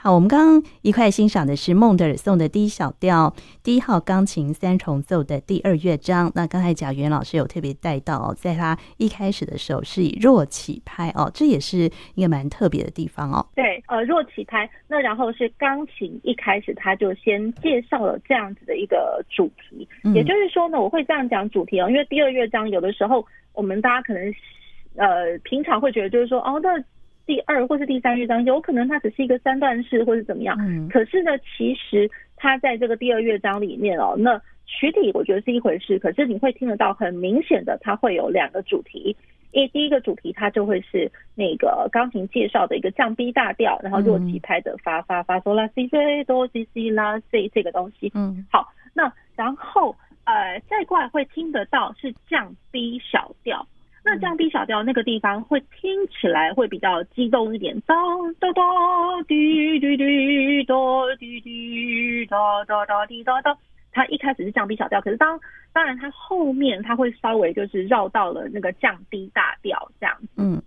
[0.00, 6.30] 好，我们刚刚一块欣赏的是孟德尔颂的第一小调第一号钢琴三重奏的第二乐章。
[6.36, 13.44] 那刚才贾元老师有特别带到哦，在他一开始的时候是以弱起拍哦， 这也是一个蛮特别的地方哦。
[13.56, 14.70] 对，呃，弱起拍。
[14.86, 24.32] 那然后是钢琴一开始他就先介绍了这样子的一个主题，嗯、也就是说呢，我会这样讲主题哦，因为第二乐章有的时候我们大家可能
[24.94, 26.70] 呃平常会觉得就是说哦那。
[27.28, 30.56] 第二或是第三乐章，有可能它只是一个三段式，或是怎么样。
[30.58, 30.88] 嗯。
[30.88, 39.14] 可是呢，其实它在这个第二乐章里面哦，那曲体我觉得是一回事，可是你会听得到很明显的，它会有两个主题。
[39.52, 48.10] 因为第一个主题它就会是那个钢琴介绍的一个降 B 大调，然后弱起拍的发发发嗦啦西西哆西西啦西这个东西。
[48.14, 48.46] 嗯。
[48.50, 53.66] 好，那然后呃再过来会听得到是降 B 小调。
[54.08, 57.94] 那降 B 小调那个地方会听起来会比较激动一点，哒
[58.40, 58.62] 哒哒
[59.26, 60.74] 滴滴滴哒
[61.18, 63.54] 滴滴哒哒哒滴哒哒。
[63.92, 65.38] 它一开始是降 B 小调，可是当
[65.74, 70.28] 当然它后面它会稍微就是绕到了那个降 D 大调这样子。
[70.36, 70.62] 嗯，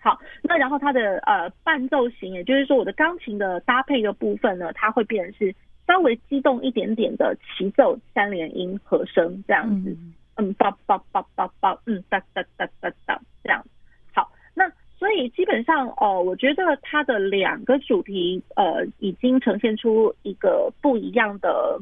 [0.00, 5.54] 好，那然后它的呃伴奏型，也就是说我的钢琴的搭配的部分呢，它会变成是
[5.86, 9.90] 稍微激动一点点的齐奏三连音和声这样子。
[9.90, 13.64] 嗯嗯，叭叭叭叭叭，嗯，哒哒哒哒哒，这样。
[14.12, 21.78] 好，那所以基本上哦，我觉得它的两个主题呃，已经呈现出一个不一样的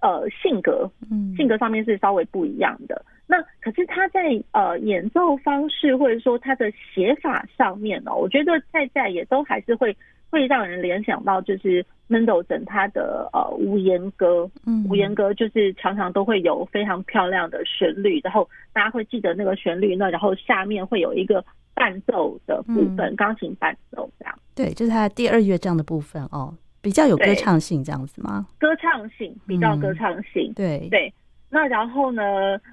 [0.00, 3.04] 呃性格，嗯，性格上面是稍微不一样的。
[3.26, 9.96] 那可是他在呃演奏方式或者说他的写法上面呢，我觉得在在也都还是会。
[10.30, 24.38] 会让人联想到就是 Mendelssohn 他的呃无言歌，嗯，无言歌就是常常都会有非常漂亮的旋律，然后大家会记得那个旋律，那然后下面会有一个伴奏的部分，钢、嗯、琴伴奏这样。
[24.54, 28.46] 对，就是他第二乐章的部分哦，比较有歌唱性这样子吗？
[28.58, 31.12] 歌唱性比较歌唱性，嗯、对对。
[31.50, 32.22] 那然后呢，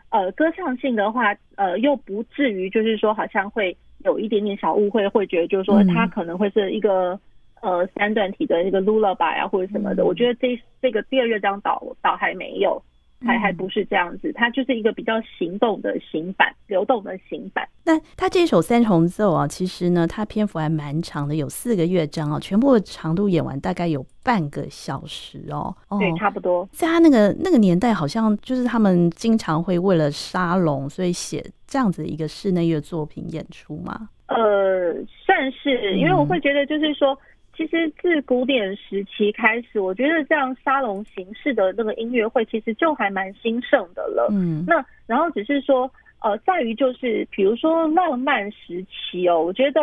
[0.10, 7.18] 呃，歌唱性的话，呃，又不至于就是说好像会有一点点小误会，会觉得就是说他可能会是一个。
[7.66, 12.80] 嗯呃，三段体的那个 lullaby 啊，或者什么的，嗯、我觉得这这个第二乐章倒倒还没有，
[13.26, 17.68] 还还不是这样子，它就是一个比较行动的行板，流动的行板。
[17.84, 25.76] 那它这首三重奏啊，其实呢，它篇幅还蛮长的，有四个乐章啊，全部的长度演完大概有半个小时哦。
[26.00, 26.70] 对，差不多。
[26.72, 34.10] 在他那个那个年代，好像就是他们经常会为了沙龙，所以写这样子一个室内乐作品演出吗？
[34.28, 34.94] 呃，
[35.26, 37.18] 算是，因为我会觉得就是说。
[37.56, 44.28] 嗯其实自古典时期开始，我觉得这样沙龙形式的那个音乐会，其实就还蛮兴盛的了。
[44.30, 45.90] 嗯，那然后只是说，
[46.22, 49.82] 呃，在于就是，比如说浪漫时期哦，我觉得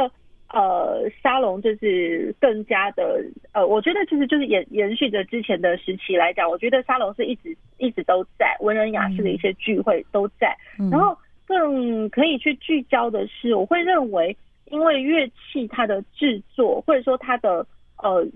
[0.53, 11.17] 呃沙龙就是更加的呃，我觉得其实就是延延续着之前的时期来讲，我觉得沙龙是一直一直都在文人雅士的一些聚会都在，嗯，然后
[11.47, 14.37] 更可以去聚焦的是，我会认为。
[14.73, 17.65] 因为乐器它的制作，或者说它的
[18.03, 18.27] 呃，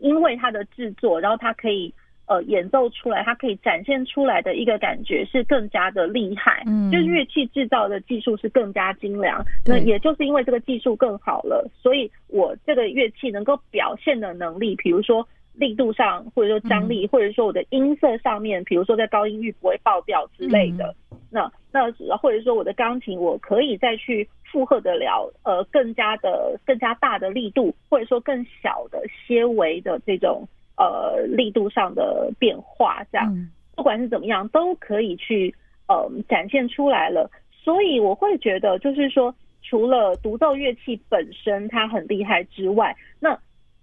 [0.00, 1.94] 因为它的制作，然后它可以
[2.26, 6.64] 呃演奏出来，它可以展现出来的一个感觉是更加的厉害。
[6.66, 9.40] 嗯，就是乐器制造的技术是更加精良。
[9.64, 20.92] 那也就是因为这个技术更好了，所以我这个乐器能够表现的能力，比如说力度上，或者说张力，或者说我的音色上面，比如说在高音域不会爆掉之类的。
[21.30, 21.88] 那那
[22.18, 24.28] 或者说我的钢琴，我可以再去。
[24.54, 35.52] 负荷得了，呃，更加的、更加大的力度，或者说更小的些微的这种呃力度上的变化，这样，不管是怎么样，都可以去
[35.88, 37.28] 呃展现出来了。
[37.50, 43.30] 所以我会觉得，就是说，除了独奏乐器本身它很厉害之外，那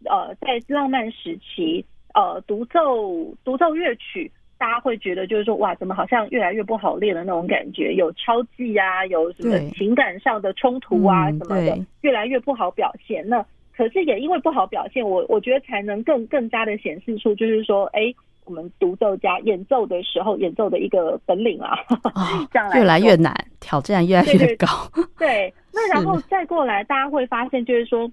[0.05, 4.31] 呃，在浪漫时期，呃，独奏独奏乐曲。
[4.61, 7.95] 大家会觉得就是说，哇，怎么好像越来越不好练的那种感觉？
[7.95, 13.27] 有超技啊，有什么情感上的冲突啊什么的，越来越不好表现。
[13.27, 13.43] 那
[13.75, 18.13] 可是也因为不好表现，我我觉得才能更更加的显示出，就是说，哎，
[18.45, 21.75] 我们独奏家演奏的时候演奏的一个本领啊，
[22.13, 24.67] 哦、 这样越来越难，挑战越来越高。
[24.93, 28.07] 对，对，对， 那然后再过来，大家会发现就是说，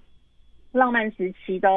[0.71, 1.69] 浪漫时期的，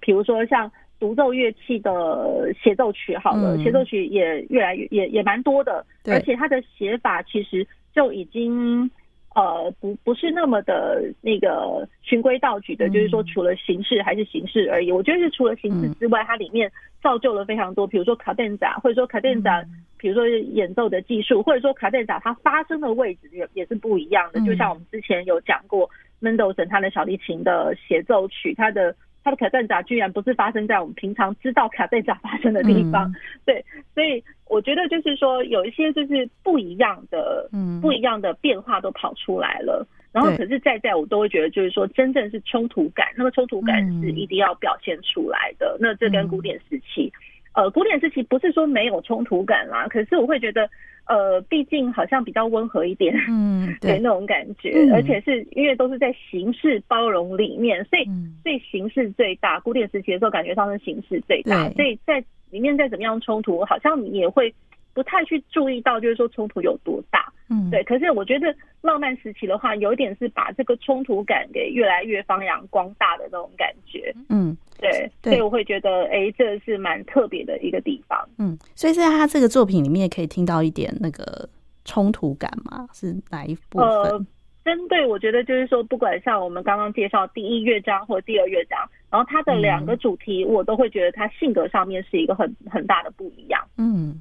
[0.00, 0.68] 比如说像。
[0.98, 8.90] 独奏乐器的协奏曲，好了，协奏曲也越来越也也蛮多的，而且它的写法其实就已经
[9.34, 14.90] 呃不不是那么的那个循规蹈矩的，就是说除了形式还是形式而已。
[14.90, 16.72] 我觉得是除了形式之外，它里面
[17.02, 19.62] 造就了非常多，比如说卡顿扎，或者说卡顿扎，
[19.98, 24.40] 比如说演奏的技术，或者说卡顿扎它发声的位置也也是不一样的。
[24.46, 25.90] 就像我们之前有讲过
[26.20, 28.96] 门德尔松他的小提琴的协奏曲，它的。
[29.26, 33.14] 它的卡顿扎居然不是发生在我们平常知道卡顿扎发生的地方，嗯、
[33.44, 39.84] 对，所以我觉得就是说有一些就是不一样的，嗯，不一样的变化都跑出来了。
[40.12, 45.76] 然后可是再在我都会觉得就是说真正是冲突感，那么冲突感是一定要表现出来的。
[45.76, 47.12] 嗯、那这跟古典时期。
[47.54, 50.70] 呃，古典时期不是说没有冲突感啦，可是我会觉得，
[51.06, 59.60] 呃，毕竟好像比较温和一点，嗯， 对，那种感觉，嗯、而且是因为都是在形式包容里面，所以、嗯、所以形式最大。
[59.60, 64.52] 古典时期的时候，感觉上是形式最大，所以在里面再怎么样冲突，好像你也会
[64.96, 67.84] 不太去注意到，就是说冲突有多大，嗯，对。
[67.84, 74.56] 可是我觉得浪漫时期的话，有一点是把这个冲突感给越来越发扬光大的那种感觉，嗯。
[74.78, 78.28] 对，所以我会觉得，哎，这是蛮特别的一个地方。
[78.38, 81.48] 嗯，所以在他这个作品里面，可以听到一点那个
[81.86, 82.86] 冲突感吗？
[82.92, 83.88] 是哪一部分？
[83.88, 84.26] 呃，
[84.66, 88.78] 针对我觉得就是说，不管像我们刚刚介绍第一乐章或第二乐章，
[89.10, 93.66] 然后它的两个主题，我都会觉得它性格上面是一个很很大的不一样。
[93.78, 94.20] 嗯，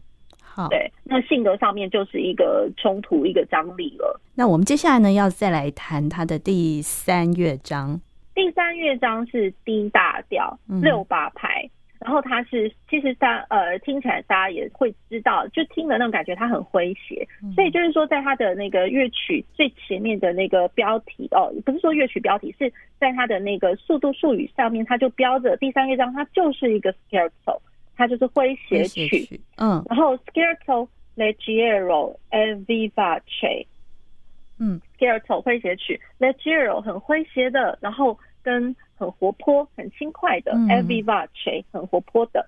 [0.56, 4.22] 好，对，那性格上面就是一个冲突，一个张力了。
[4.36, 8.00] 那我们接下来呢，要再来谈他的第三乐章。
[8.34, 27.60] 第三乐章是 D 大调六八拍，嗯、然后它是其实它呃听起来大家也会知道，就听的那种感觉它很诙谐，嗯、所以就是说在它的那个乐曲最前面的那个标题哦，不是说乐曲标题，是在它的那个速度术语上面，它就标着第三乐章，它就是一个 Scherzo，
[27.96, 33.66] 它就是诙谐曲，曲，嗯，然后 Scherzo Leggero e vivace。
[34.58, 42.48] 嗯，Scherzo 诙谐曲，Leggero 很诙谐的，然后跟很活泼、很轻快的，e vivace 很活泼的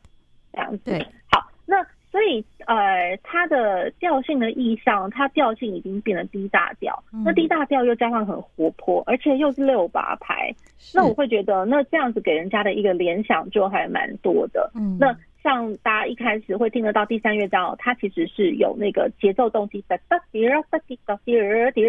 [0.53, 0.97] 这样子。
[1.29, 10.55] 好，那所以呃，它的调性的意象，它调性已经变成低大调，嗯、那低大调又加上很活泼，而且又是六八拍，
[10.93, 14.71] 那我会觉得，那这样子给人家的一个联想就还蛮多的。
[14.75, 15.13] 嗯，那。
[15.47, 21.85] 像大家一开始会听得到第三乐章，它其实是有那个节奏动机的哒滴哒滴哒滴哒滴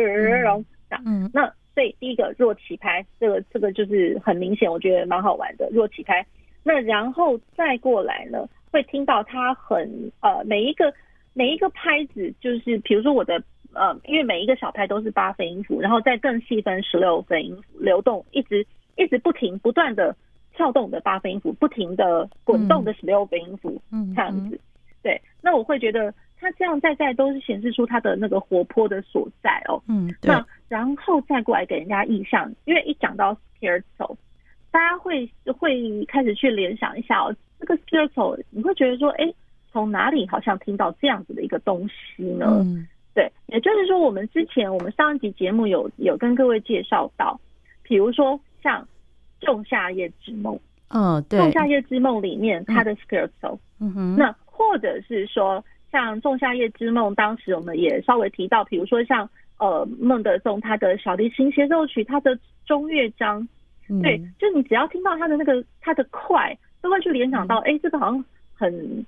[0.88, 6.24] 哒，嗯，那所以第一个弱起拍，这个这个就是很明显，我觉得蛮好玩的弱起拍。
[6.62, 10.94] 那然后再过来呢，会听到它很呃每一个
[11.34, 13.42] 每一个拍子，就是比如说我的
[13.74, 18.64] 呃，因为每一个小拍都是八分音符，然后再更细分十六分音符，流动一直
[18.96, 20.14] 一直不停不断的。
[20.58, 24.60] 跳动的八分音符，不停的滚动的十六分音符，嗯，这样子，
[25.04, 25.22] 对。
[25.40, 30.34] 那我会觉得它这样在在都是显示出它的那个活泼的所在哦，嗯，对。
[30.34, 34.16] 那然后再过来给人家印象，因为一讲到 Scherzo，
[34.72, 39.32] 大家会会开始去联想一下哦，这个 Scherzo，你会觉得说，哎，
[39.70, 42.46] 从哪里好像听到这样子的一个东西呢？
[42.64, 43.30] 嗯，对。
[43.46, 47.40] 也就是说，我们之前我们上一集节目有有跟各位介绍到，
[47.84, 48.84] 比如说像。
[49.40, 50.58] 仲夏夜之梦，
[50.88, 63.46] 嗯，对，仲夏夜之梦里面他的 Scherzo，嗯哼，那或者是说像仲夏夜之梦，当时我们也稍微提到，比如说像呃孟德松他的小提琴协奏曲，他的中乐章，
[63.88, 68.24] 嗯、对，就你只要听到他的那个他的快，都会去联想到，哎、这个好像
[68.54, 69.06] 很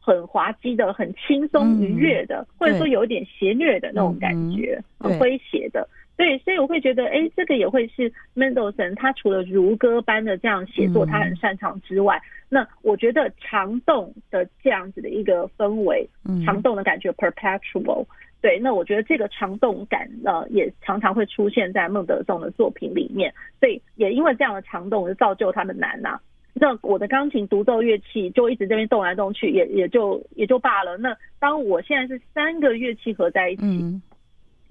[0.00, 5.88] 很滑稽的，很轻松愉悦的，嗯、或者说有一点邪虐的那种感觉，嗯、很诙谐的。
[6.18, 18.04] 对，所以我会觉得，哎，这个也会是 Mendelssohn 他除了如歌般的这样写作，他很擅长之外，嗯、那我觉得长动的这样子的一个氛围，嗯、长动的感觉 perpetual，
[18.40, 26.20] 对，那我觉得这个长动感呢，也常常会出现在孟德松的作品里面，所以也因为这样的长动，就造就他的难呐、啊。
[26.52, 30.96] 那我的钢琴独奏乐器就一直这边动来动去，也也就也就罢了。
[30.96, 33.62] 那当我现在是三个乐器合在一起。
[33.62, 34.02] 嗯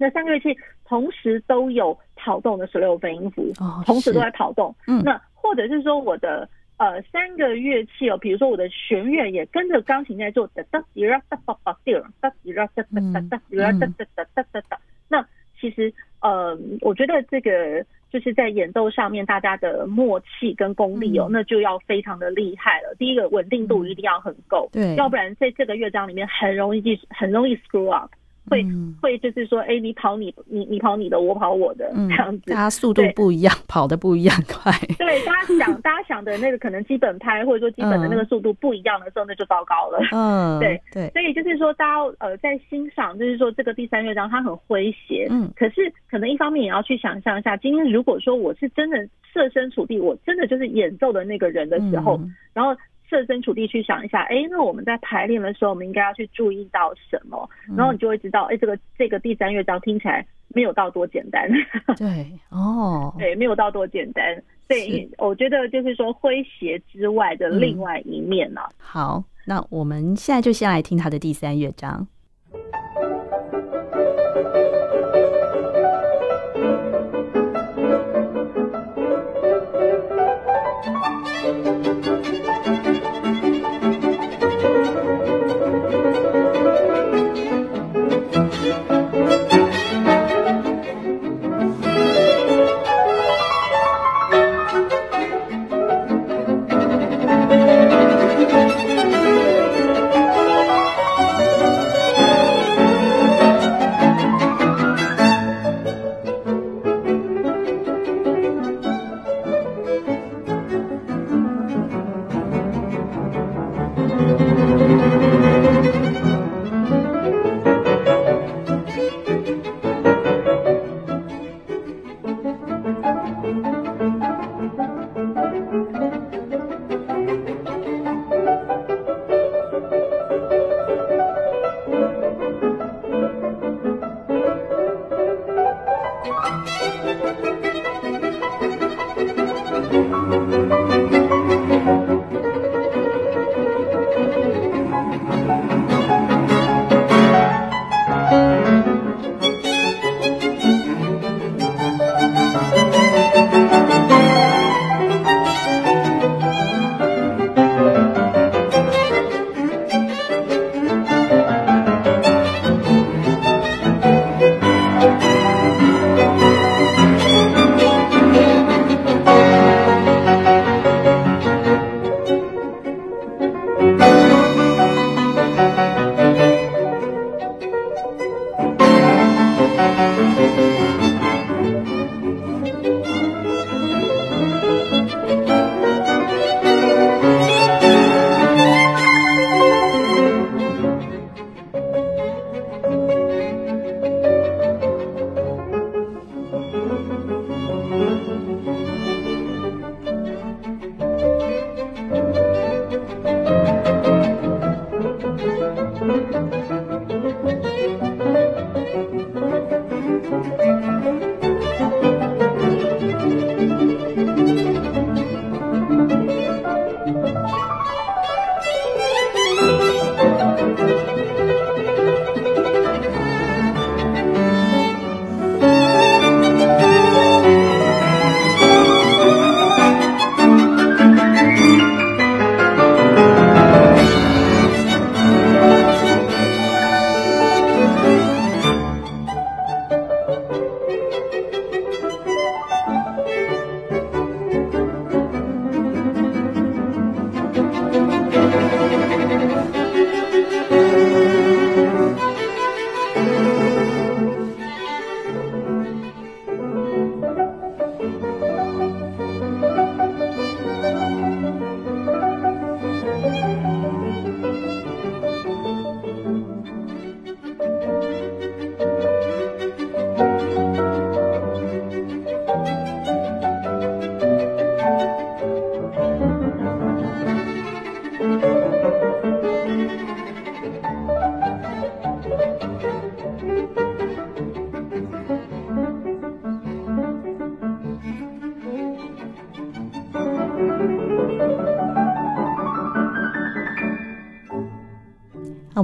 [0.00, 0.56] 那三个乐器
[0.88, 4.74] 同时都有跑动的十六分音符，哦、同时都在跑动。
[4.86, 14.78] 嗯，那或者是说我的呃三个乐器哦，比如说我的弦乐也跟着钢琴在做哒哒滴哒哒哒哒滴哒哒滴哒哒哒哒哒滴哒哒哒哒哒哒。
[15.08, 15.26] 那
[15.60, 15.92] 其实
[16.22, 22.94] 呃，我觉得这个就是在演奏上面大家的默契跟功力哦，嗯、那就要非常的厉害了。
[22.98, 28.10] 第一个稳定度一定要很够，对，要不然在这个乐章里面很容易记，很容易 screw up。
[28.48, 28.66] 会
[29.00, 34.72] 会就是说，哎，你跑你你你跑你的，我跑我的，这样子，大家速度不一样，跑的不一样快。
[34.98, 39.98] 对，大家想大家想的那个可能基本拍或者说基本的那个速度不一样的时候，那就糟糕了。
[40.12, 41.08] 嗯， 对对。
[41.10, 48.96] 所以就是说，大家呃在欣赏，就是说这个第三乐章它很诙谐，嗯，可是可能一方面也要去想象一下，今天如果说我是真的
[49.32, 52.20] 设身处地，我真的就是演奏的那个人的时候，
[52.52, 52.74] 然后。
[53.08, 57.48] 设身处地去想一下，哎，那我们在排练的时候，我们应该要去注意到什么？
[57.76, 61.48] 然后你就会知道，哎，这个这个第三乐章听起来没有到多简单。
[61.96, 64.24] 对，哦，对，没有到多简单。
[64.66, 68.74] 对，我觉得就是说诙谐之外的另外一面呢、啊嗯。
[68.78, 72.06] 好，那我们现在就先来听他的第三乐章。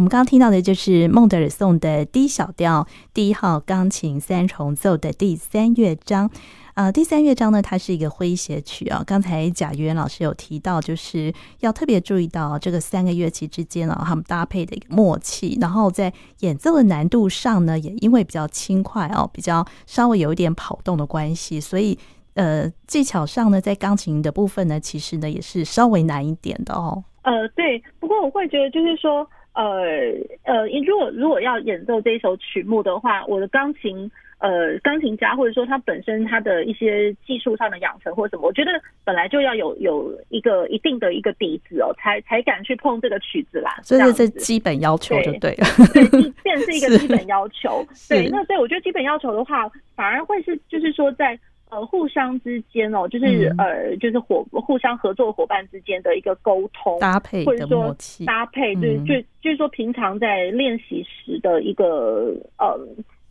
[0.05, 6.31] 我们刚刚听到的就是孟德尔颂的 D 小调第一号钢琴三重奏的第三乐章。
[6.75, 9.03] 呃，第三乐章呢，它是一个诙谐曲啊。
[9.07, 15.57] 刚才贾元老师有提到，就是要特别注意到这个三个乐器之间啊，他们搭配的一个默契。
[15.59, 21.99] 然后在演奏的难度上呢，也因为比较轻快哦，比较稍微有一点跑动的关系，所以
[22.35, 27.03] 呃，技巧上呢，在钢琴的部分呢，其实呢也是稍微难一点的哦。
[27.23, 29.27] 呃，对，不过我会觉得就是说。
[29.55, 38.73] 呃呃，如果如果要演奏这一首曲目的话，我的钢琴呃钢琴家或者说他本身他的一些技术上的养成或什么，我觉得
[39.05, 43.79] 本来就要有有一个一定的一个底子哦，才才敢去碰这个曲子啦。
[43.83, 47.87] 所以这是基本要求就对了，对，对，变成是一个 基本要求。
[48.09, 51.39] 对，那所以我觉得基本要求的话，反而会是就是说在。
[51.75, 62.79] 呃互相之间哦，就是、嗯、呃就是伙互相合作伙伴之间的一个沟通搭配或者说搭配，对，就就是说平常在练习时的一个呃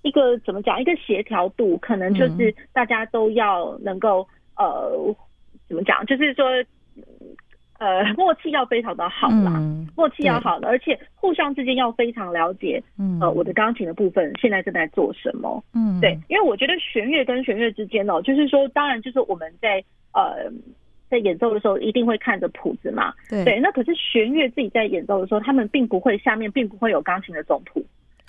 [0.02, 4.92] 一个怎么讲一个协调度，可能就是大家都要能够呃
[5.68, 6.46] 怎么讲，就是说。
[7.84, 20.50] 呃，默契要非常的好啦，嗯、默契要好的，而且互相之间要非常了解，嗯，呃，我的钢琴的部分现在正在做什么，嗯，对，因为我觉得弦乐跟弦乐之间哦，就是说，当然就是我们在呃
[21.10, 27.86] 在演奏的时候一定会看着谱子嘛，对，对，那可是弦乐自己在演奏的时候，他们并不会下面并不会有钢琴的总谱，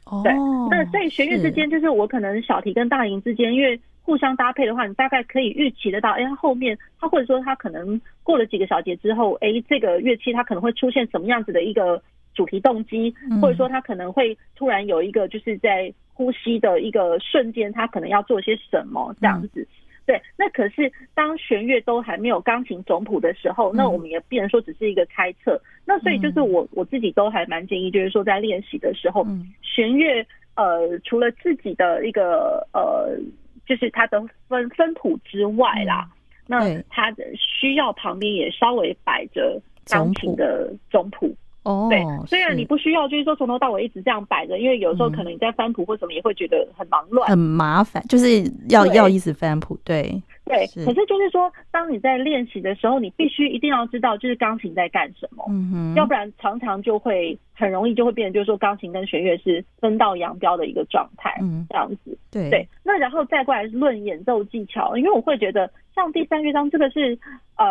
[0.07, 0.33] 哦，对，
[0.69, 3.79] 那在弦乐之间，就是我可能小提跟大提之间，因为。
[4.05, 12.01] 互相搭配的话，你大概可以预期得到，哎、欸，它后面它或者说它可能过了几个小节之后，哎、欸，这个乐器它可能会出现什么样子的一个
[12.35, 19.67] 主题动机，或者说它可能会突然有一个就是在呼吸的一个瞬间，它可能要做些什么这样子。
[20.05, 25.59] 对，那可是当弦乐都还没有钢琴总谱的时候，那我们也不能说只是一个猜测。
[25.87, 29.27] 那所以就是我我自己都还蛮建议，就是说在练习的时候，
[29.63, 30.23] 弦乐
[30.57, 33.19] 呃除了自己的一个呃。
[33.67, 36.15] 就是它的分分谱之外啦，嗯、
[36.47, 41.35] 那它的需要旁边也稍微摆着钢琴的总谱。
[41.63, 49.75] 哦，对，虽然你不需要，就是说从头到尾一直这样摆着，因为有时候可能你在翻谱或什么也会觉得很忙乱，很麻烦，就是要要一直翻谱。
[49.83, 50.67] 对，对。
[50.85, 55.45] 可是就是说，当你在练习的时候，你必须一定要知道，就是钢琴在干什么。
[55.49, 61.37] 嗯哼，要不然常常就会很容易就会变成，就是说钢琴跟弦乐是分道扬镳的一个状态。
[61.41, 62.19] 嗯，这样子。
[62.31, 62.69] 对对。
[62.83, 67.19] 那然后再过来论演奏技巧，因为我会觉得像第三乐章这个是
[67.57, 67.67] 呃。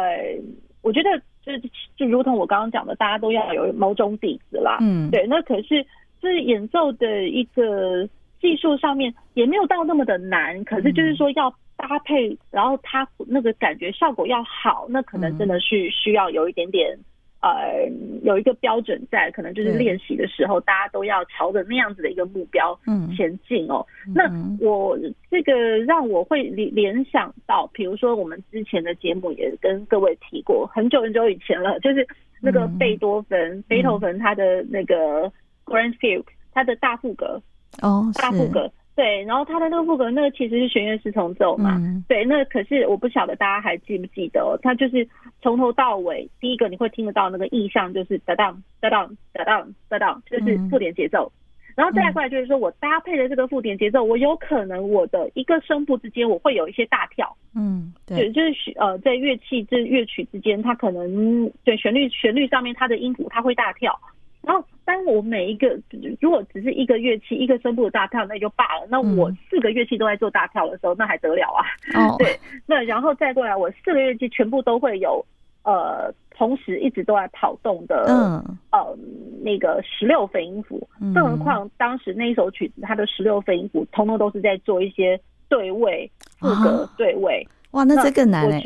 [0.84, 1.62] 我觉得就是
[1.96, 4.80] 就如同我刚刚讲的，大家都要有某种底子啦。
[4.82, 5.26] 嗯，对。
[5.26, 5.82] 那可是
[6.22, 8.06] 就是演奏的一个
[8.44, 17.00] 技术上面也没有到那么的难，可是就是说要搭配，然后它那个感觉效果要好，那可能真的是需要有一点点。
[17.46, 22.74] 呃，有一个标准在，可能就是练习的时候，大家都要朝着那样子的一个目标
[23.18, 23.86] 前进哦。
[24.08, 24.98] 嗯、那我
[25.30, 32.08] 这个让我会联联想到，比如说我们之前的节目也跟各位提过，很久很久以前了，就是
[32.42, 35.30] 那个贝多芬，贝多芬他的那个
[35.66, 37.42] Grand Fugue，他的大赋格
[37.82, 38.72] 哦，大副格。
[38.96, 41.78] 对，然后他的那个副歌，那个其实是弦乐四重奏嘛。
[41.80, 45.08] 嗯、对，那可是我不晓得大家还记不记得哦，他就是
[45.42, 51.32] 从头到尾，第一个你会听得到那个意象，就是哒当哒当哒当哒当，就是附点节奏。
[51.36, 57.36] 嗯、然后再来过来就是说我搭配的这个附点节奏，我有可能我的一个声部之间我会有一些大跳。
[57.56, 64.00] 嗯，对，就是呃在乐器这乐曲之间，它可能对旋律旋律上面它的音符它会大跳。
[64.46, 65.80] 然后，当我每一个
[66.20, 68.86] 如果只是一个乐器一个声部的大跳，那就罢了。
[68.90, 71.64] 那我四个乐器都在做大跳的时候，那还得了啊？
[71.98, 72.38] 哦， 对。
[72.66, 75.26] 那然后再过来，我四个乐器全部都会有
[75.64, 78.98] 呃，同时一直都在跑动的，嗯，呃，
[79.42, 80.86] 那个十六分音符。
[81.16, 87.48] 更何况当时那一首曲子，它的十六分音符，通通都是在做一些对位、副歌对位。
[87.72, 88.62] 哇，那这更难哎。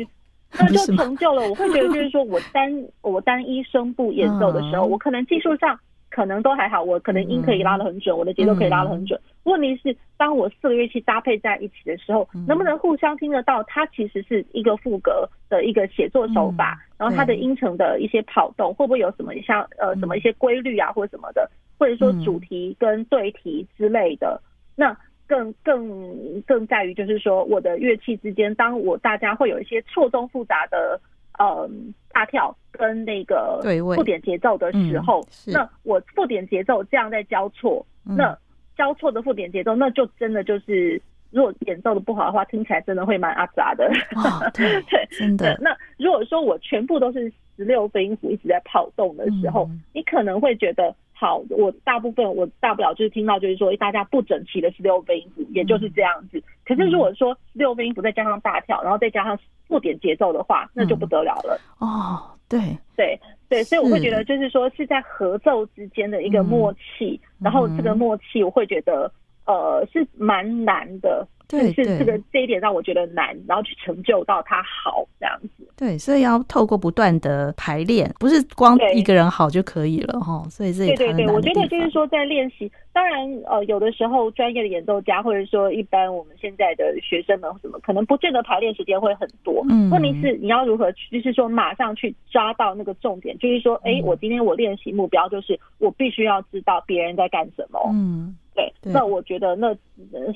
[0.58, 5.78] 那就成就了，我会觉得就是说我单我单一声部演奏的时候，我可能技术上
[6.10, 9.20] 可能都还好，我可能音可以拉得很准，我的节奏可以拉得很准。
[9.44, 13.62] 问题是，当我四个乐器搭配在一起的时候，能不能互相听得到？
[13.64, 24.40] 它其实是一个副格的一个写作手法，然后它的音程的一些跑动，会不会有什么像呃什么一些规律啊，或者什么的，或者说主题跟对题之类的？
[24.74, 24.96] 那。
[25.28, 30.98] 更更更在于就是说，我的乐器之间，当我大家会有一些错综复杂的
[31.38, 31.68] 呃
[32.10, 33.60] 大跳跟那个
[33.94, 38.36] 附点节奏的时候，嗯、那我附点节奏这样在交错，嗯、那
[38.76, 43.84] 交错的附点节奏，那就真的就是，如果演奏的不好的话，听起来真的会蛮阿杂的。
[44.16, 45.58] 哦、 对，对真的。
[45.60, 50.94] 那如果说我全部都是十六分音符一直在跑动的时候，嗯、你可能会觉得。
[51.20, 56.40] 好，我大部分我大不了就是听到就是说，大家不整齐的十六分音符，也就是这样子。
[56.64, 61.60] 可是如果说十六分音符再加上大跳，然后再加上附点节奏的话，那就不得了了。
[61.80, 62.60] 哦，对。
[62.94, 69.10] 对对，所以我会觉得就是说是在合奏之间的一个默契，然后这个默契我会觉得
[69.44, 75.66] 呃是蛮难的，就是这个这一点让我觉得难，然后去成就到他好这样子。
[75.76, 80.44] 对，所以要透过不断的排练，不是光一个人好就可以了哈。
[80.50, 89.64] 所以这也对对对，我觉得就是说在练习，当然呃，有的时候专业的演奏家或者说一般我们现在的学生们什么，可能不见得排练时间会很多。
[89.70, 97.80] 嗯，问题是你要如何去，就是说马上去抓到那个重点，就是说，哎，我今天我练习目标就是我必须要知道别人在干什么。
[97.92, 98.36] 嗯。
[98.82, 99.72] 对，那我觉得那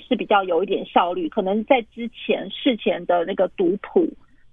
[0.08, 4.06] 是比较有一点效率，可能在之前事前的那个读谱、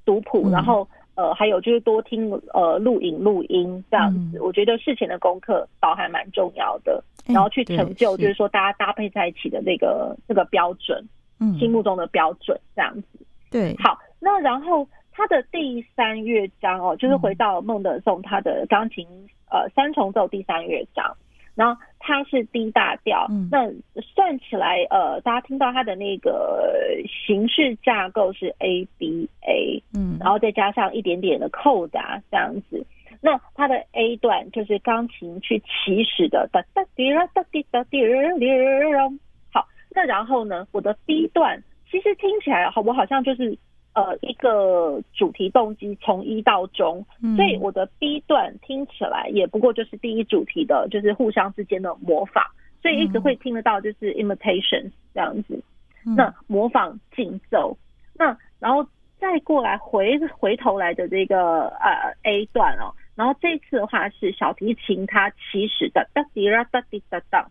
[0.04, 11.06] 读谱，然后呃，还有就是多听呃录影、录音这样子，嗯、我觉得事前的功课倒还蛮重要的，然后去成就就是说大家搭配在一起的那个那个标准，
[11.40, 13.08] 嗯，心目中的标准这样子。
[13.52, 19.06] 对，好，那然后他的第三乐章哦，就是回到孟德颂他的钢琴
[19.52, 21.16] 呃三重奏第三乐章。
[21.60, 23.70] 然后它是 D 大调，嗯、那
[24.02, 26.96] 算起来，呃，大家听到它的那个
[27.28, 32.82] 形式架构是 A B A，嗯，然后再加上一点点的扣打这样子。
[33.20, 39.10] 那它的 A 段就是钢琴去起始的哒哒滴啦哒滴哒滴啦，
[39.52, 43.58] 好，那然后呢，我的 B 段其实听起来好，我好像就是。
[44.00, 52.46] 呃，一个主题动机从一到终，嗯、所以我的 B 段听起来也不过就是第一主题的，就是互相之间的模仿，
[52.82, 55.62] 所以一直会听得到就是 imitation 这样子。
[56.06, 57.78] 嗯、那模仿竞奏，
[58.14, 58.88] 那然后
[59.20, 67.46] 再过来回回头来的这个呃 A 段哦，然后这次的话是小提琴它起始的哒滴啦哒滴哒哒。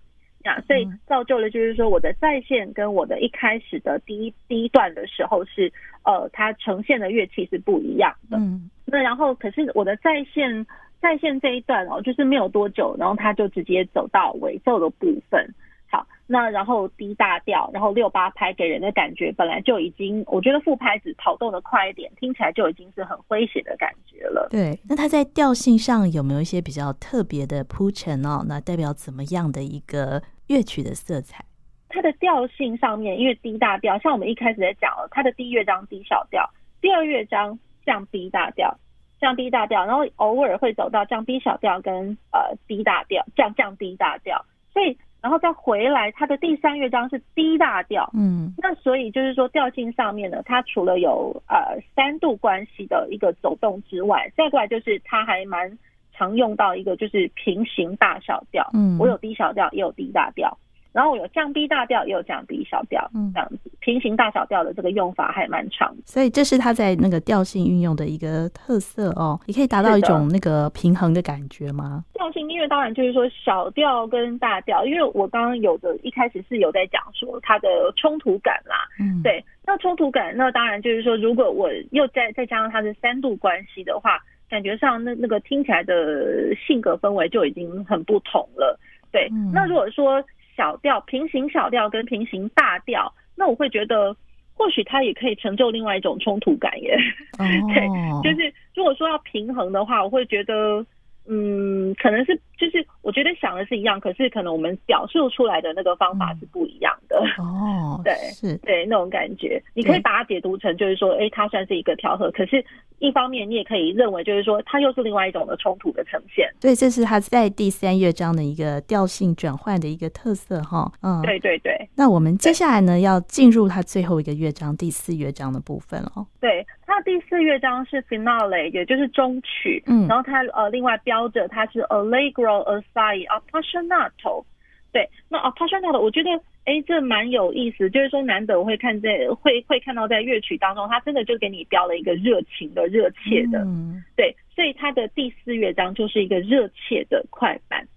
[0.66, 5.72] 所以造就了，就是说我的在线跟我的一开始的第一第一段的时候是，
[6.04, 8.36] 呃，它呈现的乐器是不一样的。
[8.38, 8.70] 嗯。
[8.84, 10.66] 那然后，可是我的在线
[11.00, 15.46] 在线这一段哦，就是没有多久，然后它就直接走到尾奏的部分。
[15.90, 24.48] 好，那然后低大调，然后六八拍给人的感觉本来就已经，我觉得副拍子跑动的快一点，听起来就已经是很诙谐的感觉了。
[24.50, 24.78] 对。
[24.88, 28.44] 那它在调性上有没有一些比较特别的铺陈哦？
[28.46, 30.22] 那代表怎么样的一个？
[30.48, 31.44] 乐曲的色彩，
[31.88, 36.48] 它的调性上面，因为 D 大调，像我们一开始在讲了，它的第一乐章 D 小调，
[36.80, 38.74] 第二乐章降 B 大调，
[39.20, 55.78] 降 B 大调，然后偶尔会走到降 B 小调跟呃 D 大调，降降 D 大调，所以然后再回来，它的第三乐章是 D 大调，嗯，那所以就是说调性上面呢，它除了有呃三度关系的一个走动之外，再过来就是它还蛮。
[56.18, 60.58] 常用到一个就是平行大小调，嗯，我有低小调也有低大调，
[60.92, 63.70] 然后我有降 B 大调也有降 B 小调，嗯，这样子。
[63.80, 69.40] 平行大小调的这个用法还蛮长，所以这是它在那个调性运用的一个特色哦。
[69.46, 72.04] 你可以达到一种那个平衡的感觉吗？
[72.12, 84.20] 调性音乐当然就是说小调跟大调，因为我刚刚有的一开始是有在讲说它的冲突感啦，嗯，对，那冲突感那当然就是说如果我又再再加上它的三度关系的话。
[84.48, 88.78] 感觉上那那个听起来的性格氛围就已经很不同了，
[89.12, 89.28] 对。
[89.32, 90.24] 嗯、那如果说
[90.56, 94.16] 小调平行小调跟平行大调，那我会觉得
[94.54, 96.96] 或许它也可以成就另外一种冲突感耶。
[97.38, 100.84] 哦、对，就是如果说要平衡的话，我会觉得。
[101.28, 107.22] 嗯，可能是就是我觉得想的是一样，可是可能我们表述出来的那个方法是不一样的。
[107.38, 112.64] 嗯、哦，对，是对那种感觉，你可以把它解读成就是说，哎、欸，它算是一个调和，可是
[112.98, 116.48] 一方面你也可以认为就是说，它又是另外一种的冲突的呈现。
[116.60, 120.90] 对，这是它在第三乐章的一个调性转换的一个特色哈。
[121.02, 121.88] 嗯，对对对。
[121.94, 126.26] 那我们接下来呢，要进入它最后一个乐章第四乐章的部分哦。
[126.40, 126.66] 对。
[126.90, 129.82] 那第四乐章是 Finale，也就是终曲。
[129.86, 134.44] 嗯，然后它呃另外标着它是 Allegro assai appassionato。
[134.92, 136.30] 对，那 appassionato 我觉得
[136.66, 143.60] 哎这蛮有意思，就是说难得我会看在会会看到在乐曲当中，它真的就给你标了一个热情的热切的。
[143.60, 147.88] 嗯，对，所以它的第四乐章就是一个热切的快板。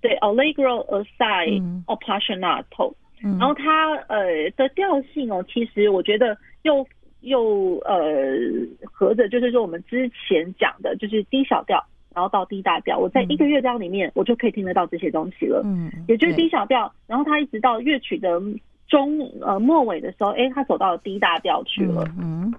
[0.00, 2.94] 对，Allegro assai appassionato。
[3.22, 6.86] 嗯，然后它呃的调性哦，其实我觉得又。
[7.22, 8.36] 又呃
[8.84, 11.84] 合着，就是说我们之前讲的，就是低小调，
[12.16, 15.60] 然后到 D 大调，我在一个乐章里面，我就可以听得到这些东西了。
[15.66, 18.40] 嗯，也就是 D 小调，然后它一直到乐曲的
[18.88, 22.08] 中呃末尾的时候，哎，它走到了 D 大调去了。
[22.18, 22.54] 嗯，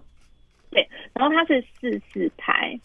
[0.70, 2.80] 对，然后它是四四拍，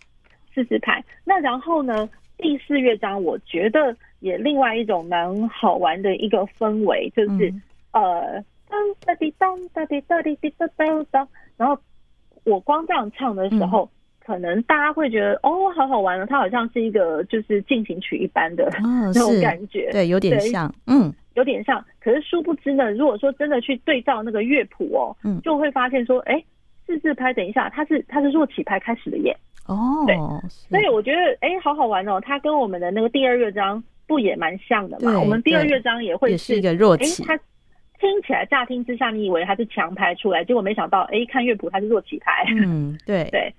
[0.54, 1.04] 四四拍。
[1.24, 2.08] 那然后呢，
[2.38, 8.44] 第四乐章我觉得也另外一种蛮好玩的一个氛围，就是、嗯、呃。
[8.72, 11.78] 当哒滴当哒滴哒滴滴哒哒哒，然后
[12.44, 13.90] 我光这样唱的时候，嗯、
[14.24, 21.84] 可能大家会觉得哦，好好玩哦，它好像是一个就是进行曲一般的 那种感觉，哦、对，有点像，嗯，有点像。
[22.00, 26.40] 可是殊不知呢，如果说真的去对照那个乐谱哦，嗯，就会发现说，哎，
[26.86, 29.36] 自自拍，等一下，它是它是弱起拍开始的耶。
[29.66, 30.16] 哦，对，
[30.68, 35.18] 所以我觉得哎、欸，好好玩哦，它跟我们的那个第二乐章不也蛮像的嘛？
[35.18, 37.36] 我们第二乐章也会是，一个弱起，它
[37.98, 42.44] 听起来乍听之下，你以为它是强拍出来，结果没想到，哎、欸，看乐谱它是弱起拍。
[42.50, 43.28] 嗯，对。
[43.30, 43.52] 对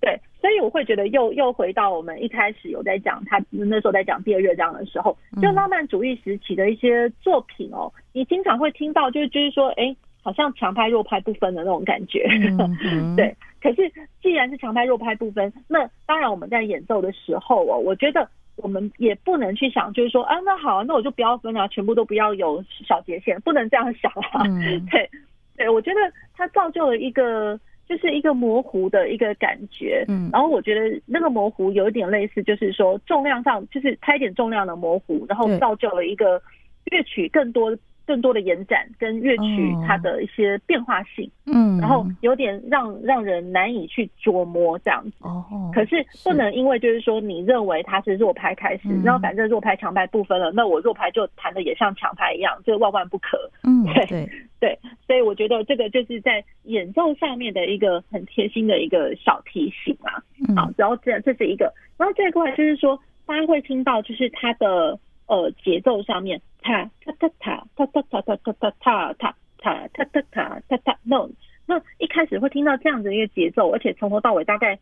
[0.00, 9.96] 对，所以我会觉得又又回到我们一开始有在讲他那时候在讲第二乐章的时候，就浪漫主义时期的一些作品哦，你经常会听到，就是就是说，哎、欸。
[10.20, 12.26] 好像强拍弱拍不分的那种感觉，
[12.84, 13.34] 嗯、 对。
[13.62, 24.42] 可是既然是强拍弱拍不分，那当然我们在演奏的时候哦，我觉得我们也不能去想，就是说啊，那好，那我就不要分啊，全部都不要有小节线，不能这样想啊。
[24.44, 25.08] 嗯、 对，
[25.56, 26.00] 对，我觉得
[26.34, 30.04] 它造就了一个就是一个模糊的一个感觉。
[30.08, 36.40] 嗯，然后我觉得那个模糊有一点类似，就是说重量上就是它一点重量的模糊，然后造就了一个
[36.90, 37.76] 乐曲更多。
[38.08, 45.12] 更多的延展跟乐曲它的一些变化性，嗯，然后有点让让人难以去琢磨这样子。
[45.20, 45.44] 哦，
[45.74, 53.38] 可是不能因为就是说你认为它是弱拍开始，然后反正弱拍强拍不分了，那我弱拍就弹的也像强拍一样，这万万不可。
[53.62, 54.26] 嗯， 对
[54.58, 60.16] 对，所以我觉得这个就是在演奏上面的一个很贴心的一个小提醒啊。
[60.56, 64.98] 好，然后这这是一个，然后这一块就是说大家会听到就是它的。
[65.28, 71.28] 呃，节奏上面，踏踏踏踏踏踏踏踏踏踏踏踏踏踏踏踏踏，那
[71.66, 74.78] 那一开始会听到这样子一个节奏，而且从头到尾大概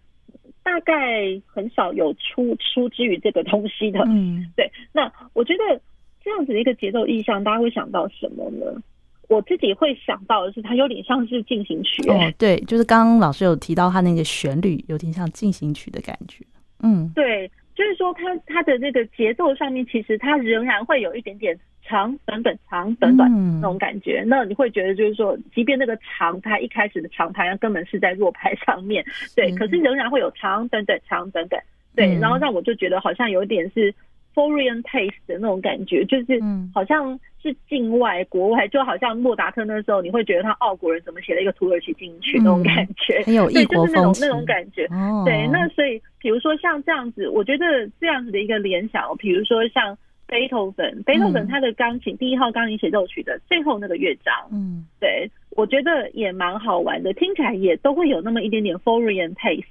[0.63, 4.01] 大概很少有出出之于这个东西的。
[4.07, 4.71] 嗯，对。
[4.93, 5.81] 那我觉得
[6.23, 8.67] 这样子的一个节奏意象，大家会想到什么呢？
[9.29, 12.09] 我自己会想到的是，它有点像是进行曲。
[12.09, 16.45] 哦，对，就是刚刚老师有提到它那个旋律，有点像进行曲的感觉。
[16.81, 17.51] 嗯，对。
[17.77, 24.25] 就是说，它它的那个节奏上面，其实它仍然会有一点点长短短长短短那种感觉。
[24.27, 29.05] 那你会觉得，就是说，即便那个长，它一开始的长拍根本是在弱拍上面，
[29.37, 31.63] 对，可是仍然会有长短短长短短，
[31.95, 33.95] 对，然后让我就觉得好像有点是。
[34.37, 36.39] Foreign taste 的那种感觉，就是
[36.75, 44.87] 好像是境外国外，就好像莫达特那时候，你会觉得他澳国人怎么写了一个土耳其进行曲那种感觉，很有异国风情，对，就是那种那种感觉。
[45.25, 49.97] 对，那所以比如说像这样子，我觉得这样子的一个联想，比如说像
[50.27, 59.65] 贝多芬，贝多芬他的钢琴第一号钢琴协奏曲的最后那个乐章，嗯，对，我觉得也蛮好玩的，听起来也都会有那么一点点 Foreign taste，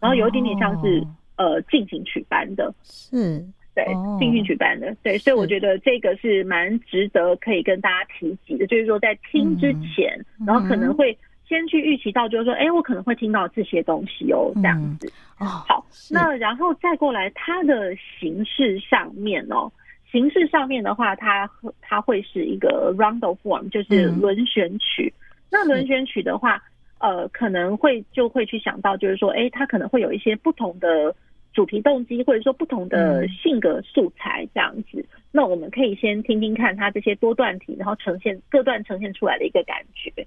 [0.00, 3.44] 然后有一点点像是呃进行曲般的，是。
[3.78, 15.06] 对，进行举办的，对，所以我觉得这个是蛮值得可以跟大家提及的，就是说在听之前，然后可能会先去预期到，就是说，哎，我可能会听到这些东西哦，这样子。
[15.38, 19.70] 哦，好，那然后再过来，它的形式上面哦，
[20.10, 21.48] 形式上面的话，它
[21.80, 25.14] 它会是一个 rondo form，就是轮旋曲。
[25.52, 26.60] 那轮旋曲的话，
[26.98, 31.14] 呃，可能会就会去想到，就是说，哎，它可能会有一些不同的。
[31.52, 40.26] 主题动机，或者说不同的性格素材这样子，嗯、那我们可以先听听看他这些多段体，然后呈现各段呈现出来的一个感觉。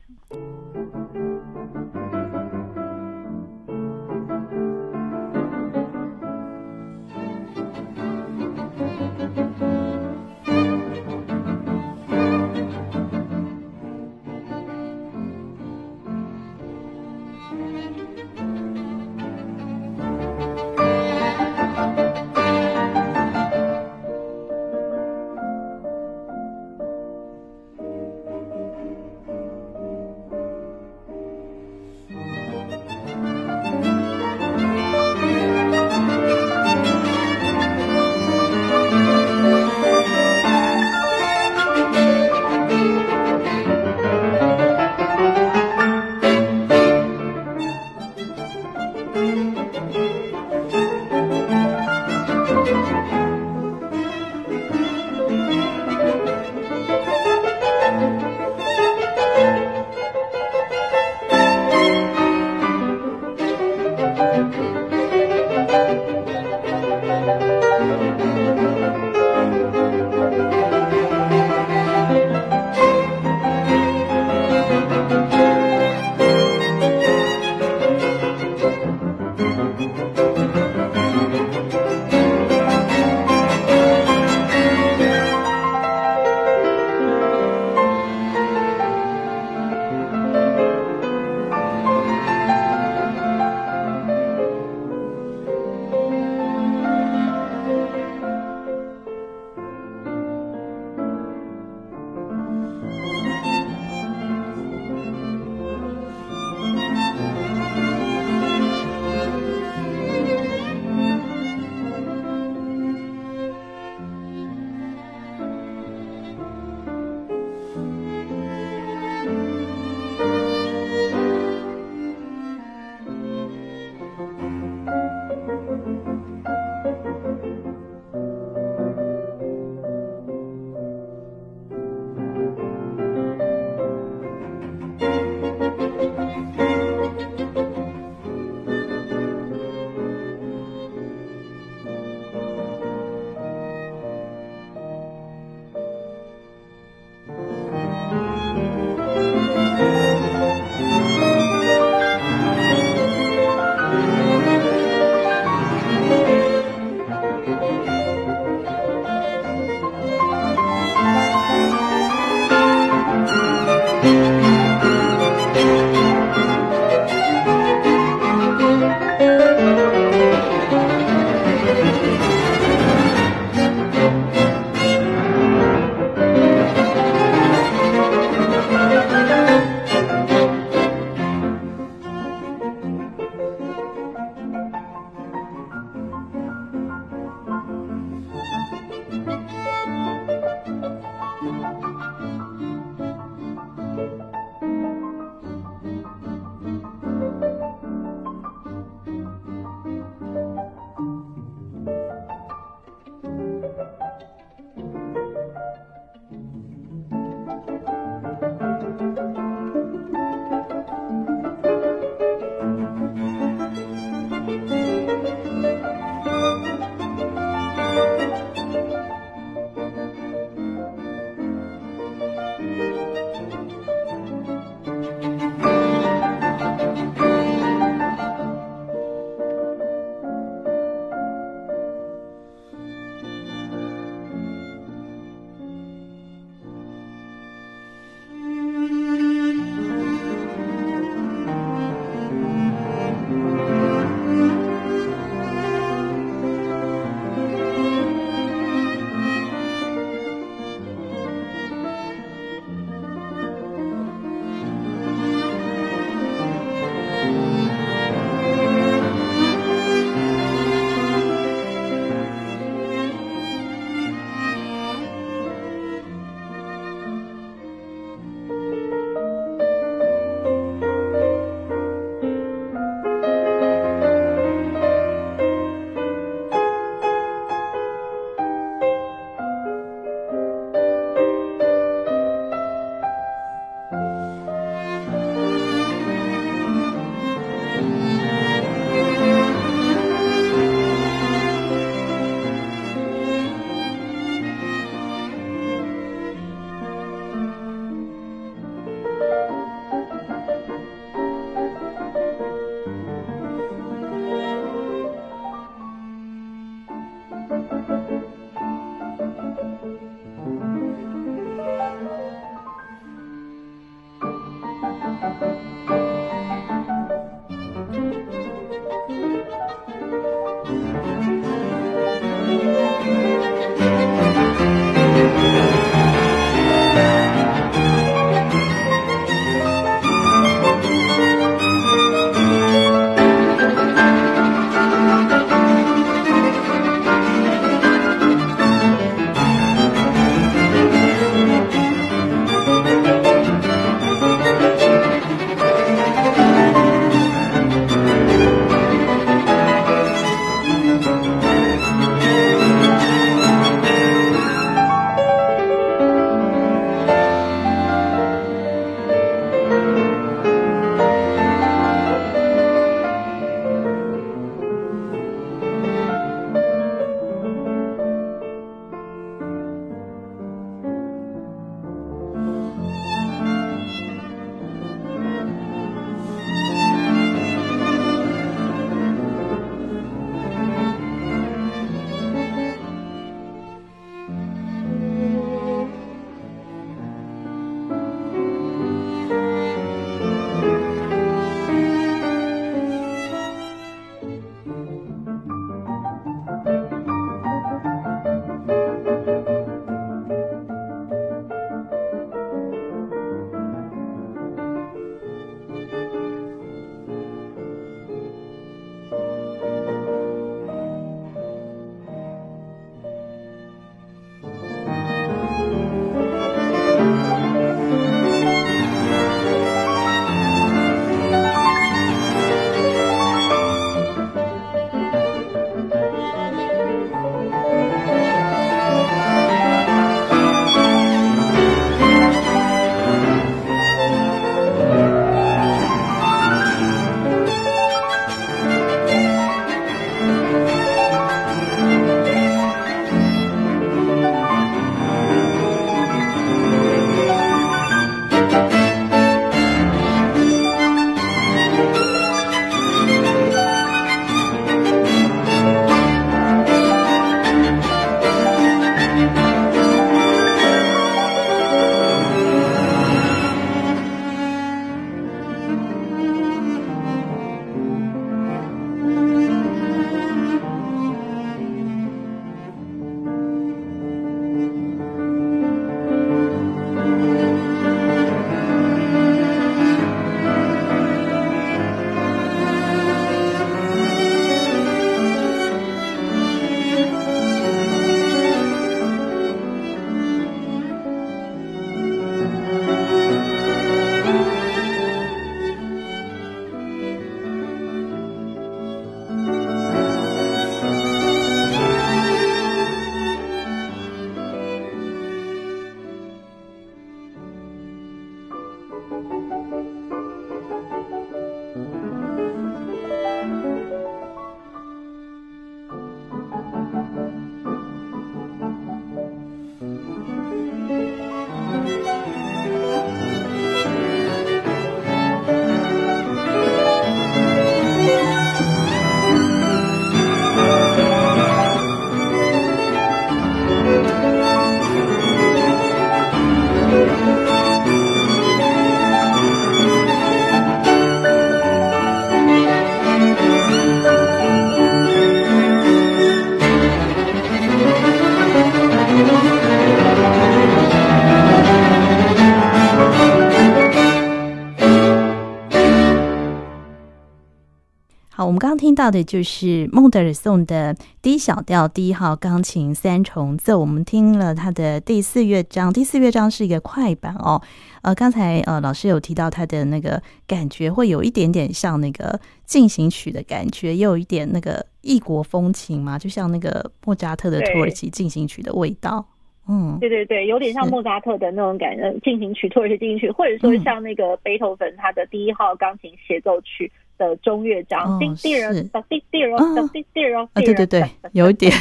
[559.02, 567.60] 到的就是孟德尔颂的 D 小调第一号钢琴三重奏，我们听了他的第四乐章，第四乐章是一个快板哦。
[568.04, 579.26] 呃，刚才呃老师有提到他的那个感觉会有一点点像那个进行曲的感觉，也有一点那个异国风情嘛，就像那个莫扎特的土耳其进行曲的味道。
[579.68, 586.92] 嗯，对对对，有点像莫扎特的那种感觉，进行曲、土耳其进行曲，或者说像那个贝多芬他的第一号钢琴协奏曲。
[587.18, 589.58] 的中乐章，滴滴儿，滴滴儿，
[589.92, 591.04] 滴滴儿，对对对，
[591.34, 591.72] 有一点，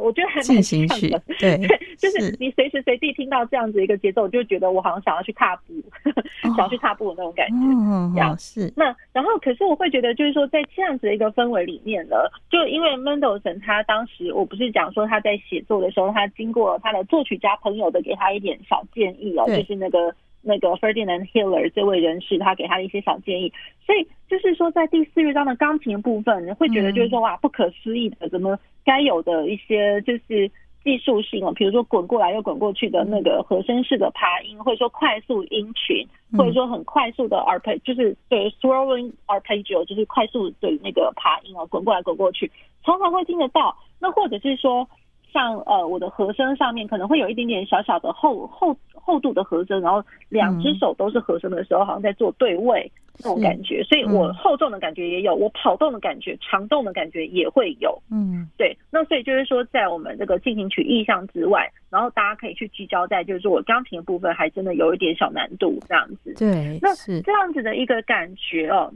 [0.00, 1.58] 我觉得还蛮像的， 对，
[1.98, 5.72] 就是你随时随地听到这样子一个节奏，我就觉得我好像想要去踏步，
[6.42, 8.72] 想要去踏步的那种感觉，这样是。
[8.76, 12.16] 那然后，可是我会觉得，就是说，在这样子的一个氛围里面呢，
[12.50, 20.14] 就因为 Mendelssohn 他当时，我不是讲说他在写作的时候，他经过他的作曲家朋友的给他一点小建议哦，就是那个。
[20.40, 23.52] 那个 Ferdinand Hiller 这位人士，他给他的一些小建议，
[23.88, 30.46] 所以就是说，在第四乐章的钢琴部分，你会觉得就是说哇，不可思议的，怎么该有的一些就是
[30.84, 42.52] 技术性哦，比如说滚过来又滚过去的那个和声式的爬音，或者说快速音群，或者说很快速的 arpegg，就是对 swirling arpeggio，就是快速的那个爬音哦，滚过来滚过去，
[42.84, 43.74] 常常会听得到。
[43.98, 44.86] 那或者是说。
[45.32, 58.00] 像呃，我的和声上面可能会有一点点小小的厚厚厚度的和声，然后两只手都是和声的时候，好像在做对位那种感觉，所以我厚重的感觉也有，我跑动的感觉、长动的感觉也会有。
[58.10, 58.76] 嗯，对。
[58.90, 66.34] 那所以就是说，在我们这个进行曲意象之外，然后大家可以去聚焦在，就是我钢琴的部分还真的有一点小难度这样子。
[66.38, 68.92] 对，那这样子的一个感觉哦，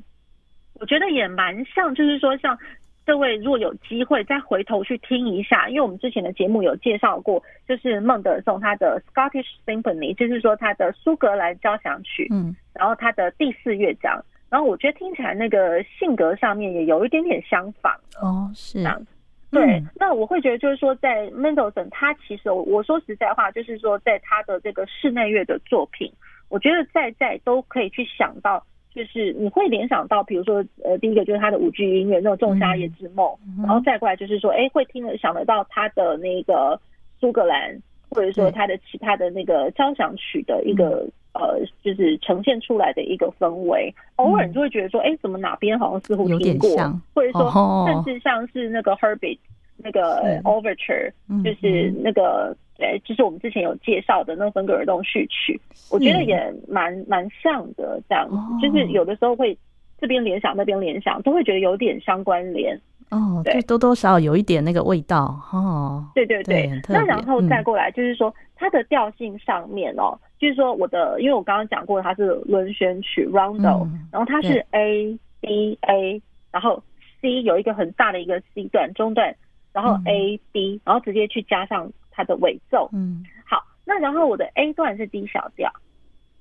[0.80, 2.58] 我觉得也蛮像，就是说像。
[3.04, 17.92] 各位如果有机会再回头去听一下，因为我们之前的节目有介绍过，就是孟德尔颂他的 Scottish Symphony，就是说他的苏格兰交响曲，嗯，然后他的第四乐章，然后我觉得听起来那个性格上面也有一点点相仿。
[18.20, 18.78] 哦，是。
[18.78, 18.98] 这样。
[19.04, 19.06] 子，
[19.50, 26.10] 对，那我会觉得就是说，在 Mendelssohn 他其实我我说实在话，就是说在他的这个室内乐的作品，
[26.48, 28.64] 我觉得在在都可以去想到。
[28.94, 33.26] 就是你会联想到，比如说，呃，第一个就是他的舞剧音乐那种《仲夏夜之梦》，
[33.62, 36.78] 然后再过来就是说，哎，会听得想得到他的那个
[37.18, 37.80] 苏格兰，
[38.10, 43.94] 或者说他的其他的那个交响曲的一个呃，就是呈现出来的一个氛围。
[44.16, 46.68] 偶尔你就会觉得说，哎，怎么哪边好像似乎听过，
[47.14, 49.38] 或者说甚至像是那个 Herbert
[49.82, 51.12] 那个 Overture，
[51.44, 52.56] 就是那个。
[52.78, 58.28] 对，就是我们之前有介绍的那个芬格尔洞序曲，我觉得也蛮蛮像的，这样
[58.60, 59.56] 就是有的时候会
[60.00, 62.76] 这边联想那边联想，都会觉得有点相关联。
[63.10, 65.38] 哦，对，多多少少有一点那个味道。
[65.52, 66.66] 哦，对对对。
[66.66, 76.20] 对那然后再过来，就是说它的调性上面哦，嗯、就是说我的，因为我刚刚讲过它是轮旋曲 Rondo，、嗯、然后它是 A B A，
[76.50, 76.82] 然后
[77.20, 79.32] C 有一个很大的一个 C 段中段，
[79.72, 81.92] 然后 A B，、嗯、然后直接去加上。
[82.14, 85.72] 它的尾奏，嗯，好，那然后我的 A 段是 D 小调，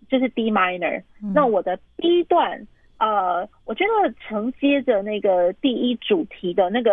[0.09, 1.31] 就是 D minor，嗯。
[1.33, 2.67] 那我的 B 段，
[2.97, 6.91] 呃，我觉得承接着那个第一主题的那个，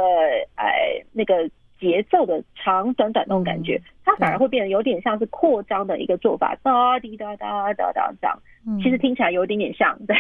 [0.54, 8.40] 哎，那个节奏的长短短那种感觉，嗯，它反而会变得有点像是扩张的一个做法，哒滴哒哒哒哒这样，
[8.80, 10.16] 其实听起来有一点点像，对，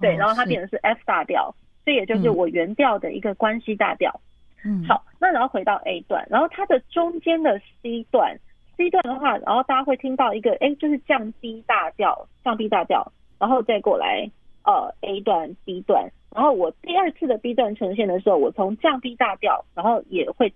[0.00, 1.54] 对，然后它变成是 F 大调，
[1.84, 4.18] 这也就是我原调的一个关系大调。
[4.64, 8.36] 嗯，好，那然后回到 A 段，然后它的中间的 C 段
[8.76, 14.28] ，C 段的话，然后大家会听到一个，哎，就是降 B 大调，降 B 大调，然后再过来，
[14.64, 20.52] 呃，A 段、B 段，然后我第二次的 B 段呈现的时候，我从降 B 大调，然后也会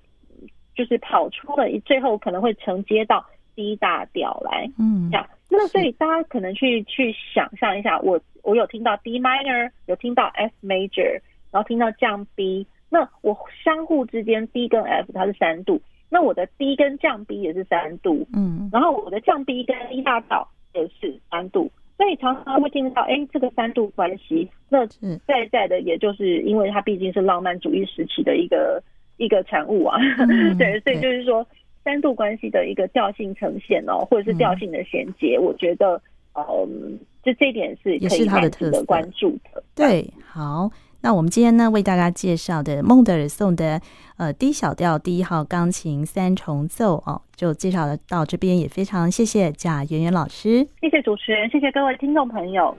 [0.74, 3.24] 就是跑出了，最后可能会承接到
[3.54, 11.20] D 大调来，嗯，这样，那所以大家可能去去想象一下，我我有听到 D minor，有听到 F major，
[11.52, 12.66] 然后听到降 B。
[12.92, 13.34] 那我
[13.64, 15.80] 相互之间 D 跟 F 它是三度，
[16.10, 24.84] 那我的 D 跟降 B 也是三度，嗯，然后我的降 B 跟 E 大调也是三度，所以常常会听到，哎，这个三度关系，那
[25.26, 28.82] 在在的也就是因为它毕竟是浪漫主义时期的一个
[29.16, 31.46] 一个产物啊，嗯、对，所以就是说
[31.82, 35.98] 三度关系的一个调性呈现哦，或者是调性的衔接，嗯、我觉得，
[36.34, 40.70] 嗯，就这一点是可以蛮值得关注的，对，好。
[41.02, 43.80] 那我们今天呢，为大家介绍的孟德尔颂的
[44.16, 52.76] 呃 D 小调第一号钢琴三重奏哦，就介绍到这边，也非常谢谢贾圆圆老师，谢谢主持人，谢谢各位听众朋友。